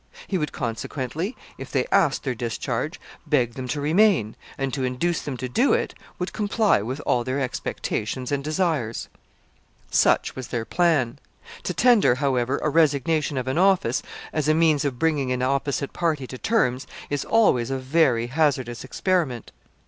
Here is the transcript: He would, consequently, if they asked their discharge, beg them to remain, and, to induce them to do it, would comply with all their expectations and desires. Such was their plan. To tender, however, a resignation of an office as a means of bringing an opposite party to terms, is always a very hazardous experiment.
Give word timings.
He 0.25 0.39
would, 0.39 0.51
consequently, 0.51 1.37
if 1.59 1.69
they 1.71 1.85
asked 1.91 2.23
their 2.23 2.33
discharge, 2.33 2.99
beg 3.27 3.53
them 3.53 3.67
to 3.67 3.79
remain, 3.79 4.35
and, 4.57 4.73
to 4.73 4.83
induce 4.83 5.21
them 5.21 5.37
to 5.37 5.47
do 5.47 5.73
it, 5.73 5.93
would 6.17 6.33
comply 6.33 6.81
with 6.81 6.99
all 7.05 7.23
their 7.23 7.39
expectations 7.39 8.31
and 8.31 8.43
desires. 8.43 9.09
Such 9.91 10.35
was 10.35 10.47
their 10.47 10.65
plan. 10.65 11.19
To 11.61 11.73
tender, 11.75 12.15
however, 12.15 12.59
a 12.63 12.69
resignation 12.71 13.37
of 13.37 13.47
an 13.47 13.59
office 13.59 14.01
as 14.33 14.47
a 14.47 14.55
means 14.55 14.83
of 14.85 14.97
bringing 14.97 15.31
an 15.31 15.43
opposite 15.43 15.93
party 15.93 16.25
to 16.25 16.37
terms, 16.39 16.87
is 17.11 17.23
always 17.23 17.69
a 17.69 17.77
very 17.77 18.25
hazardous 18.25 18.83
experiment. 18.83 19.51